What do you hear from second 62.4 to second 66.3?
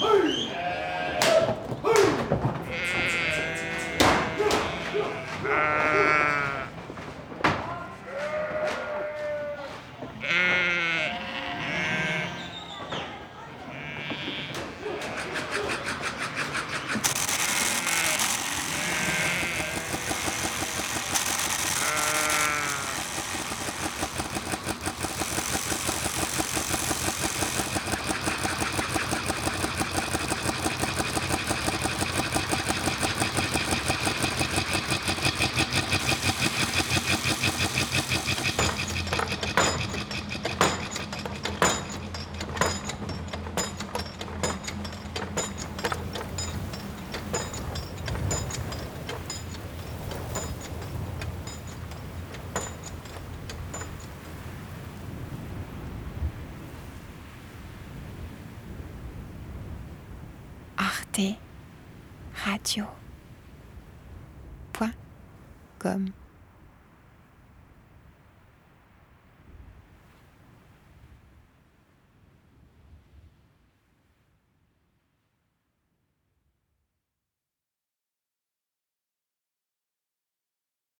Radio. Point. Comme.